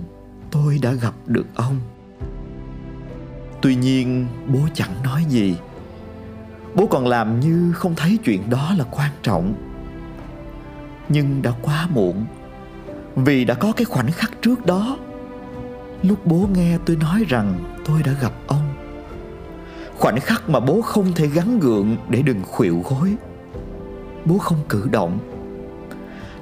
tôi 0.51 0.79
đã 0.83 0.93
gặp 0.93 1.15
được 1.27 1.47
ông. 1.55 1.77
Tuy 3.63 3.75
nhiên, 3.75 4.27
bố 4.47 4.61
chẳng 4.75 5.03
nói 5.05 5.25
gì. 5.29 5.57
Bố 6.75 6.87
còn 6.87 7.07
làm 7.07 7.41
như 7.41 7.73
không 7.73 7.95
thấy 7.97 8.19
chuyện 8.25 8.51
đó 8.51 8.75
là 8.79 8.85
quan 8.91 9.11
trọng. 9.23 9.55
Nhưng 11.09 11.43
đã 11.43 11.53
quá 11.63 11.89
muộn, 11.95 12.25
vì 13.17 13.45
đã 13.45 13.55
có 13.55 13.73
cái 13.73 13.85
khoảnh 13.85 14.13
khắc 14.13 14.43
trước 14.43 14.67
đó, 14.67 14.99
lúc 16.03 16.27
bố 16.27 16.49
nghe 16.55 16.79
tôi 16.87 16.97
nói 16.97 17.25
rằng 17.29 17.75
tôi 17.85 18.03
đã 18.03 18.13
gặp 18.23 18.33
ông. 18.47 18.75
Khoảnh 19.99 20.21
khắc 20.21 20.49
mà 20.49 20.61
bố 20.61 20.83
không 20.83 21.13
thể 21.13 21.27
gắn 21.27 21.61
gượng 21.61 21.97
để 22.09 22.23
đừng 22.23 22.43
khuỵu 22.43 22.83
gối. 22.91 23.17
Bố 24.25 24.39
không 24.39 24.59
cử 24.69 24.89
động 24.93 25.19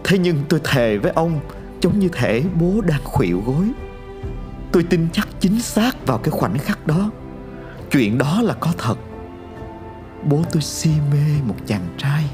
thế 0.05 0.19
nhưng 0.19 0.43
tôi 0.49 0.61
thề 0.65 0.99
với 0.99 1.13
ông, 1.13 1.41
giống 1.81 1.99
như 1.99 2.09
thể 2.13 2.43
bố 2.61 2.81
đang 2.81 3.01
khuỵu 3.05 3.43
gối. 3.47 3.71
Tôi 4.73 4.83
tin 4.83 5.09
chắc 5.13 5.29
chính 5.41 5.61
xác 5.61 6.07
vào 6.07 6.19
cái 6.19 6.31
khoảnh 6.31 6.59
khắc 6.59 6.87
đó. 6.87 7.11
Chuyện 7.91 8.19
đó 8.19 8.43
là 8.43 8.55
có 8.61 8.73
thật. 8.79 8.97
Bố 10.25 10.43
tôi 10.53 10.63
si 10.63 10.91
mê 11.13 11.43
một 11.45 11.57
chàng 11.67 11.87
trai. 11.99 12.25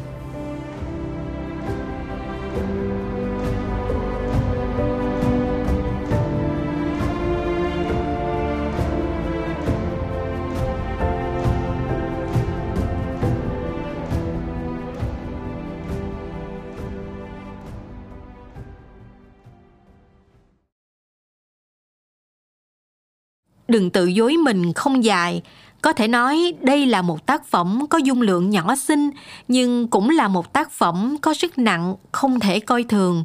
Đừng 23.76 23.90
tự 23.90 24.06
dối 24.06 24.36
mình 24.36 24.72
không 24.72 25.04
dài. 25.04 25.42
Có 25.82 25.92
thể 25.92 26.08
nói 26.08 26.52
đây 26.60 26.86
là 26.86 27.02
một 27.02 27.26
tác 27.26 27.46
phẩm 27.46 27.86
có 27.90 27.98
dung 27.98 28.22
lượng 28.22 28.50
nhỏ 28.50 28.76
xinh, 28.76 29.10
nhưng 29.48 29.88
cũng 29.88 30.10
là 30.10 30.28
một 30.28 30.52
tác 30.52 30.70
phẩm 30.70 31.16
có 31.22 31.34
sức 31.34 31.58
nặng 31.58 31.94
không 32.12 32.40
thể 32.40 32.60
coi 32.60 32.84
thường. 32.84 33.24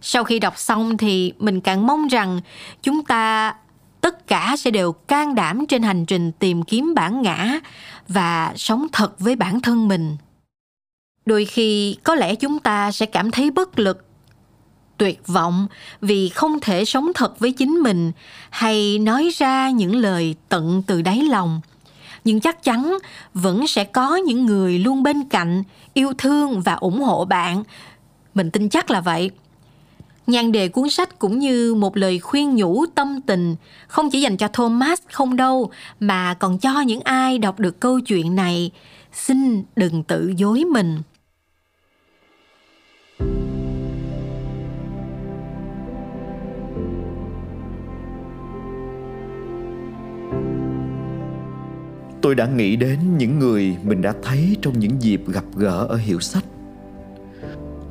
Sau 0.00 0.24
khi 0.24 0.38
đọc 0.38 0.58
xong 0.58 0.96
thì 0.96 1.32
mình 1.38 1.60
càng 1.60 1.86
mong 1.86 2.08
rằng 2.08 2.40
chúng 2.82 3.04
ta 3.04 3.54
tất 4.00 4.26
cả 4.26 4.56
sẽ 4.58 4.70
đều 4.70 4.92
can 4.92 5.34
đảm 5.34 5.66
trên 5.66 5.82
hành 5.82 6.06
trình 6.06 6.32
tìm 6.32 6.62
kiếm 6.62 6.94
bản 6.94 7.22
ngã 7.22 7.60
và 8.08 8.52
sống 8.56 8.86
thật 8.92 9.20
với 9.20 9.36
bản 9.36 9.60
thân 9.60 9.88
mình. 9.88 10.16
Đôi 11.26 11.44
khi 11.44 11.96
có 12.02 12.14
lẽ 12.14 12.34
chúng 12.34 12.58
ta 12.58 12.92
sẽ 12.92 13.06
cảm 13.06 13.30
thấy 13.30 13.50
bất 13.50 13.78
lực 13.78 14.06
tuyệt 15.02 15.26
vọng 15.26 15.66
vì 16.00 16.28
không 16.28 16.60
thể 16.60 16.84
sống 16.84 17.12
thật 17.14 17.38
với 17.40 17.52
chính 17.52 17.70
mình 17.70 18.12
hay 18.50 18.98
nói 18.98 19.30
ra 19.36 19.70
những 19.70 19.96
lời 19.96 20.34
tận 20.48 20.82
từ 20.86 21.02
đáy 21.02 21.22
lòng. 21.22 21.60
Nhưng 22.24 22.40
chắc 22.40 22.62
chắn 22.62 22.98
vẫn 23.34 23.66
sẽ 23.66 23.84
có 23.84 24.16
những 24.16 24.46
người 24.46 24.78
luôn 24.78 25.02
bên 25.02 25.24
cạnh, 25.24 25.62
yêu 25.94 26.12
thương 26.18 26.60
và 26.60 26.74
ủng 26.74 27.00
hộ 27.00 27.24
bạn. 27.24 27.62
Mình 28.34 28.50
tin 28.50 28.68
chắc 28.68 28.90
là 28.90 29.00
vậy. 29.00 29.30
Nhan 30.26 30.52
đề 30.52 30.68
cuốn 30.68 30.90
sách 30.90 31.18
cũng 31.18 31.38
như 31.38 31.74
một 31.74 31.96
lời 31.96 32.18
khuyên 32.18 32.56
nhủ 32.56 32.86
tâm 32.94 33.20
tình 33.20 33.56
không 33.88 34.10
chỉ 34.10 34.20
dành 34.20 34.36
cho 34.36 34.48
thomas 34.48 34.98
không 35.12 35.36
đâu, 35.36 35.70
mà 36.00 36.34
còn 36.34 36.58
cho 36.58 36.80
những 36.80 37.00
ai 37.00 37.38
đọc 37.38 37.60
được 37.60 37.80
câu 37.80 38.00
chuyện 38.00 38.34
này. 38.34 38.70
Xin 39.12 39.62
đừng 39.76 40.02
tự 40.02 40.32
dối 40.36 40.64
mình. 40.64 40.98
Tôi 52.22 52.34
đã 52.34 52.46
nghĩ 52.46 52.76
đến 52.76 52.98
những 53.18 53.38
người 53.38 53.76
mình 53.82 54.02
đã 54.02 54.14
thấy 54.22 54.56
trong 54.62 54.78
những 54.78 55.02
dịp 55.02 55.22
gặp 55.28 55.44
gỡ 55.56 55.86
ở 55.88 55.96
hiệu 55.96 56.20
sách. 56.20 56.44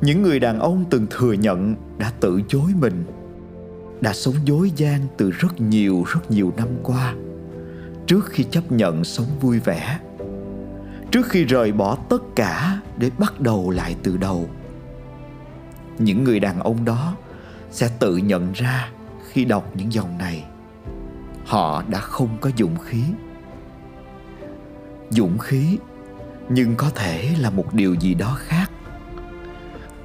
Những 0.00 0.22
người 0.22 0.40
đàn 0.40 0.58
ông 0.58 0.84
từng 0.90 1.06
thừa 1.10 1.32
nhận 1.32 1.74
đã 1.98 2.12
tự 2.20 2.42
chối 2.48 2.70
mình, 2.80 3.04
đã 4.00 4.12
sống 4.12 4.34
dối 4.44 4.72
gian 4.76 5.00
từ 5.16 5.30
rất 5.30 5.60
nhiều 5.60 6.04
rất 6.06 6.30
nhiều 6.30 6.52
năm 6.56 6.68
qua, 6.82 7.14
trước 8.06 8.26
khi 8.26 8.44
chấp 8.44 8.72
nhận 8.72 9.04
sống 9.04 9.26
vui 9.40 9.58
vẻ, 9.58 9.98
trước 11.10 11.26
khi 11.28 11.44
rời 11.44 11.72
bỏ 11.72 11.98
tất 12.08 12.22
cả 12.36 12.80
để 12.96 13.10
bắt 13.18 13.40
đầu 13.40 13.70
lại 13.70 13.96
từ 14.02 14.16
đầu. 14.16 14.48
Những 15.98 16.24
người 16.24 16.40
đàn 16.40 16.60
ông 16.60 16.84
đó 16.84 17.16
sẽ 17.70 17.90
tự 17.98 18.16
nhận 18.16 18.52
ra 18.52 18.90
khi 19.30 19.44
đọc 19.44 19.70
những 19.74 19.92
dòng 19.92 20.18
này. 20.18 20.44
Họ 21.46 21.84
đã 21.88 21.98
không 21.98 22.28
có 22.40 22.50
dũng 22.58 22.76
khí 22.84 23.02
dũng 25.12 25.38
khí, 25.38 25.78
nhưng 26.48 26.76
có 26.76 26.90
thể 26.94 27.34
là 27.38 27.50
một 27.50 27.74
điều 27.74 27.94
gì 27.94 28.14
đó 28.14 28.36
khác. 28.38 28.70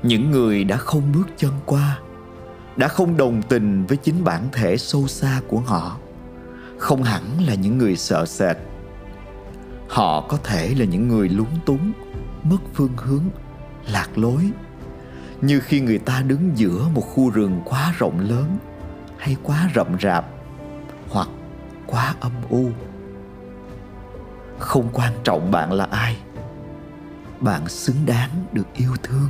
Những 0.04 0.32
người 0.32 0.64
đã 0.64 0.78
không 0.78 1.12
bước 1.16 1.28
chân 1.38 1.52
qua, 1.66 2.00
đã 2.76 2.88
không 2.88 3.18
đồng 3.18 3.42
tình 3.42 3.86
với 3.86 3.98
chính 3.98 4.24
bản 4.24 4.48
thể 4.52 4.78
sâu 4.78 5.08
xa 5.08 5.42
của 5.48 5.60
họ, 5.60 5.98
không 6.78 7.04
hẳn 7.04 7.24
là 7.48 7.54
những 7.54 7.78
người 7.78 7.96
sợ 7.96 8.26
sệt. 8.26 8.58
Họ 9.90 10.22
có 10.22 10.38
thể 10.44 10.76
là 10.78 10.86
những 10.86 11.08
người 11.08 11.30
lúng 11.30 11.60
túng, 11.66 11.92
mất 12.44 12.58
phương 12.74 12.98
hướng, 12.98 13.24
lạc 13.92 14.18
lối. 14.18 14.52
Như 15.42 15.60
khi 15.60 15.82
người 15.82 16.00
ta 16.00 16.22
đứng 16.22 16.52
giữa 16.56 16.88
một 16.94 17.02
khu 17.02 17.30
rừng 17.30 17.62
quá 17.66 17.94
rộng 17.98 18.20
lớn, 18.20 18.58
hay 19.18 19.36
quá 19.44 19.70
rậm 19.76 19.88
rạp, 20.02 20.26
hoặc 21.10 21.28
quá 21.86 22.16
âm 22.20 22.32
u 22.50 22.70
không 24.60 24.90
quan 24.94 25.14
trọng 25.24 25.52
bạn 25.52 25.74
là 25.74 25.88
ai. 25.92 26.18
Bạn 27.40 27.68
xứng 27.68 28.06
đáng 28.06 28.30
được 28.52 28.68
yêu 28.74 28.92
thương. 29.04 29.30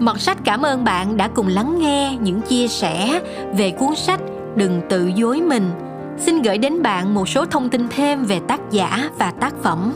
Mọt 0.00 0.20
sách 0.20 0.38
cảm 0.44 0.62
ơn 0.62 0.84
bạn 0.84 1.16
đã 1.16 1.28
cùng 1.28 1.46
lắng 1.46 1.78
nghe 1.78 2.18
những 2.20 2.40
chia 2.40 2.68
sẻ 2.68 3.20
về 3.56 3.70
cuốn 3.70 3.96
sách 3.96 4.20
Đừng 4.56 4.80
tự 4.88 5.06
dối 5.06 5.40
mình. 5.40 5.70
Xin 6.18 6.42
gửi 6.42 6.58
đến 6.58 6.82
bạn 6.82 7.14
một 7.14 7.28
số 7.28 7.46
thông 7.46 7.70
tin 7.70 7.88
thêm 7.90 8.24
về 8.24 8.40
tác 8.48 8.60
giả 8.70 9.10
và 9.18 9.30
tác 9.40 9.54
phẩm. 9.62 9.92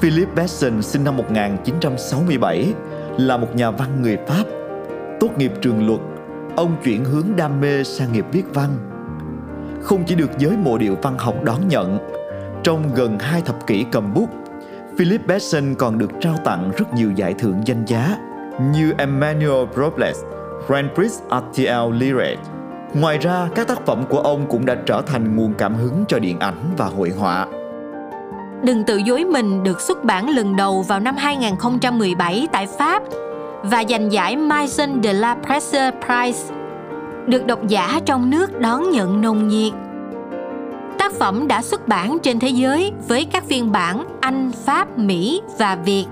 Philip 0.00 0.34
Besson 0.34 0.82
sinh 0.82 1.04
năm 1.04 1.16
1967 1.16 2.74
là 3.18 3.36
một 3.36 3.56
nhà 3.56 3.70
văn 3.70 4.02
người 4.02 4.18
Pháp. 4.26 4.44
Tốt 5.20 5.28
nghiệp 5.38 5.52
trường 5.62 5.86
luật, 5.86 6.00
ông 6.56 6.76
chuyển 6.84 7.04
hướng 7.04 7.26
đam 7.36 7.60
mê 7.60 7.84
sang 7.84 8.12
nghiệp 8.12 8.24
viết 8.32 8.44
văn. 8.54 8.70
Không 9.82 10.04
chỉ 10.06 10.14
được 10.14 10.30
giới 10.38 10.56
mộ 10.56 10.78
điệu 10.78 10.96
văn 11.02 11.18
học 11.18 11.34
đón 11.44 11.68
nhận, 11.68 11.98
trong 12.62 12.94
gần 12.94 13.18
hai 13.18 13.40
thập 13.40 13.66
kỷ 13.66 13.84
cầm 13.92 14.14
bút, 14.14 14.28
Philip 14.98 15.26
Besson 15.26 15.74
còn 15.74 15.98
được 15.98 16.10
trao 16.20 16.36
tặng 16.44 16.70
rất 16.76 16.94
nhiều 16.94 17.12
giải 17.16 17.34
thưởng 17.38 17.60
danh 17.64 17.84
giá 17.84 18.16
như 18.60 18.94
Emmanuel 18.98 19.66
Robles, 19.76 20.18
Grand 20.68 20.88
Prix 20.94 21.20
RTL 21.30 21.94
Ngoài 22.94 23.18
ra, 23.18 23.48
các 23.54 23.68
tác 23.68 23.86
phẩm 23.86 24.04
của 24.08 24.18
ông 24.18 24.46
cũng 24.48 24.66
đã 24.66 24.74
trở 24.86 25.02
thành 25.06 25.36
nguồn 25.36 25.54
cảm 25.54 25.74
hứng 25.74 26.04
cho 26.08 26.18
điện 26.18 26.38
ảnh 26.38 26.74
và 26.76 26.84
hội 26.84 27.10
họa. 27.10 27.46
Đừng 28.62 28.84
tự 28.84 28.96
dối 28.96 29.24
mình 29.24 29.62
được 29.62 29.80
xuất 29.80 30.04
bản 30.04 30.30
lần 30.30 30.56
đầu 30.56 30.82
vào 30.82 31.00
năm 31.00 31.16
2017 31.16 32.48
tại 32.52 32.66
Pháp 32.78 33.02
và 33.62 33.84
giành 33.88 34.12
giải 34.12 34.36
Maison 34.36 35.02
de 35.02 35.12
la 35.12 35.36
Presse 35.46 35.90
Prize, 36.06 36.54
được 37.26 37.46
độc 37.46 37.68
giả 37.68 38.00
trong 38.04 38.30
nước 38.30 38.60
đón 38.60 38.90
nhận 38.90 39.20
nồng 39.20 39.48
nhiệt. 39.48 39.72
Tác 40.98 41.12
phẩm 41.12 41.48
đã 41.48 41.62
xuất 41.62 41.88
bản 41.88 42.18
trên 42.22 42.38
thế 42.38 42.48
giới 42.48 42.92
với 43.08 43.24
các 43.24 43.44
phiên 43.44 43.72
bản 43.72 44.04
Anh, 44.20 44.50
Pháp, 44.64 44.98
Mỹ 44.98 45.42
và 45.58 45.76
Việt. 45.84 46.06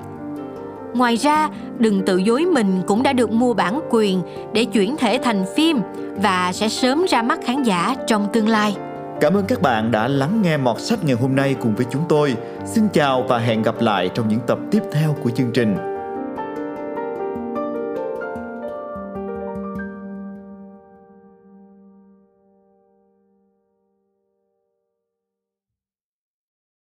Ngoài 0.94 1.16
ra, 1.16 1.48
đừng 1.78 2.02
tự 2.02 2.16
dối 2.16 2.46
mình 2.46 2.82
cũng 2.86 3.02
đã 3.02 3.12
được 3.12 3.32
mua 3.32 3.54
bản 3.54 3.80
quyền 3.90 4.22
để 4.52 4.64
chuyển 4.64 4.96
thể 4.96 5.18
thành 5.22 5.44
phim 5.56 5.80
và 6.22 6.52
sẽ 6.52 6.68
sớm 6.68 7.04
ra 7.08 7.22
mắt 7.22 7.38
khán 7.44 7.62
giả 7.62 7.94
trong 8.06 8.28
tương 8.32 8.48
lai. 8.48 8.76
Cảm 9.20 9.34
ơn 9.34 9.44
các 9.48 9.62
bạn 9.62 9.90
đã 9.90 10.08
lắng 10.08 10.42
nghe 10.42 10.56
mọt 10.56 10.80
sách 10.80 11.04
ngày 11.04 11.16
hôm 11.20 11.36
nay 11.36 11.56
cùng 11.60 11.74
với 11.74 11.86
chúng 11.90 12.02
tôi. 12.08 12.34
Xin 12.64 12.88
chào 12.92 13.22
và 13.28 13.38
hẹn 13.38 13.62
gặp 13.62 13.74
lại 13.80 14.10
trong 14.14 14.28
những 14.28 14.40
tập 14.46 14.58
tiếp 14.70 14.82
theo 14.92 15.16
của 15.22 15.30
chương 15.30 15.50
trình. 15.54 15.89